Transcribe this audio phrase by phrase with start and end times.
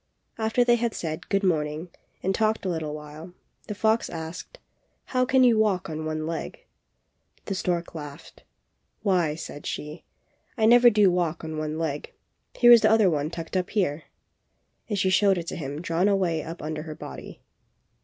[0.39, 1.89] After they had said "Good morning,"
[2.23, 3.33] and talked a little while,
[3.67, 4.57] the fox asked,
[5.05, 6.65] "How can you walk on one leg?"
[7.45, 8.43] The stork laughed.
[9.03, 10.03] "Why," said she,
[10.57, 12.13] "I never do walk on one leg;
[12.55, 14.05] here is the other one tucked up here!"
[14.89, 17.39] and she showed it to him drawn way up under her body.